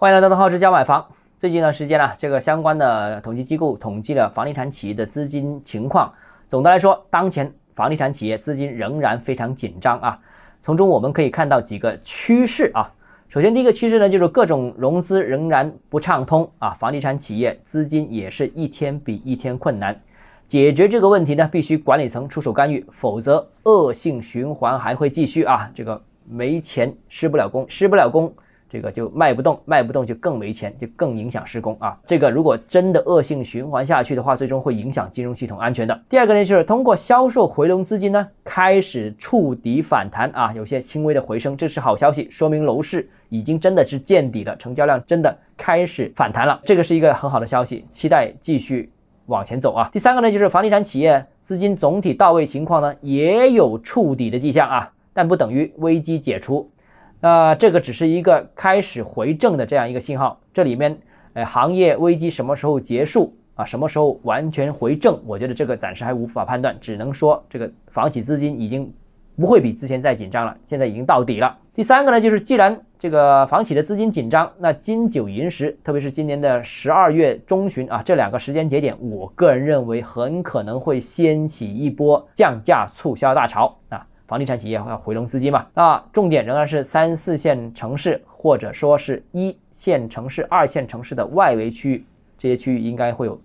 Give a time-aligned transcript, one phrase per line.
[0.00, 1.06] 欢迎来到邓浩之家买房。
[1.38, 6.10] 最近一段时间呢，这个相关的统计机构统计了房地产企业的资金情况。
[6.48, 10.18] 总的来说，当前房地产企业资金仍然非常紧张啊。
[10.62, 12.90] 从中我们可以看到几个趋势啊。
[13.28, 20.00] 首先，第一个趋势呢，就是各种融资仍然不畅通啊，房地产企业资金也是一天比一天困难。
[20.48, 25.70] 解决这个问题呢，必须管理层出手干预，否则恶性循环还会继续啊。
[25.74, 28.32] 这个没钱施不了工，施不了工。
[28.70, 31.98] 这个就卖不动，卖不动就更没钱，就更影响施工啊。
[32.06, 36.00] 这个如果真的恶性循环下去的话，最终会影响金融系统安全的。
[36.08, 48.88] 第二个呢，就是通过销售回笼资金呢，开始触底反弹啊，有些轻微的回升，这是好消息，说明楼市已经真的是见底了，成交量真的开始反弹了，这个是一个很好的消息，期待继续
[49.26, 49.90] 往前走啊。
[49.92, 56.70] 第三个呢，就是房地产企业资金总体到位情况呢，也有触底的迹象啊，但不等于危机解除。
[57.20, 60.98] 那这个只是一个开始回正的这样一个信号，这里面，
[61.34, 63.64] 呃，行业危机什么时候结束啊？
[63.64, 65.20] 什么时候完全回正？
[65.26, 68.90] 我觉得这个暂时还无法判断，只能说这个房企资金已经
[69.36, 71.58] 不会比之前再紧张了，现在已经到底了。
[71.74, 84.06] 第三个呢，就是既然这个房企的资金紧张，那金九银十，特别是今年的十二月中旬啊，这两个时间节点，我个人认为很可能会掀起一波降价促销大潮啊。
[84.30, 85.66] 房地产企业要回笼资金嘛？
[85.74, 92.04] 那重点仍然是三四线城市，或者说是一线城市、二线城市的外围区域，
[92.38, 93.40] 这些区域应该会有，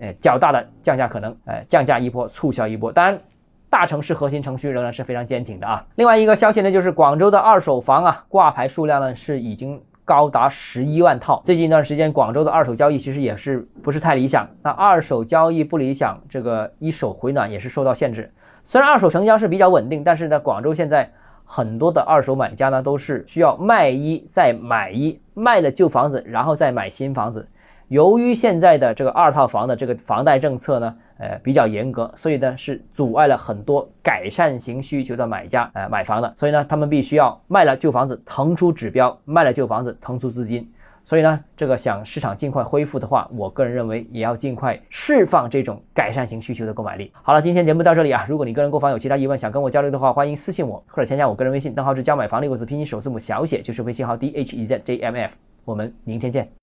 [0.00, 2.90] 呃，较大的降价可能，呃，降价一波，促销一波。
[2.90, 3.16] 当然，
[3.70, 5.86] 大城市核心城区仍然是非常坚挺的啊。
[5.94, 11.40] 另外一个消息呢，就是广州的二手房啊，挂牌数量呢是已经高达十一万套。
[11.44, 14.48] 最近一段时间，广州的二手交易其实也是不是太理想。
[14.64, 18.28] 那二手交易不理想，这个一手回暖也是受到限制。
[18.64, 21.10] 虽然二手成交是比较稳定，但是呢，广州现在
[21.44, 27.46] 很多的二手买家呢都是需要卖一再买一，卖了旧房子然后再买新房子。
[27.88, 36.34] 由于现在的这个二套房的这个房贷政策呢，呃比较严格，所以呢是阻碍了很多改善型需求的买家呃买房的。
[36.38, 40.66] 所以呢，他们必须要卖了旧房子腾出指标，卖了旧房子腾出资金。
[41.04, 47.12] 所以呢，这个想市场尽快恢复的话，我个人认为也要尽快释放这种改善型需求的购买力。
[47.22, 55.32] 好了，今天节目到这里啊，如果你个人购房有其他疑问，想跟我交流的话，欢迎私信我或者添加我个人微信，账号是教买房六个字拼音首字母小写，就是微信号 d h e z j m f。
[55.66, 56.48] 我们明天见。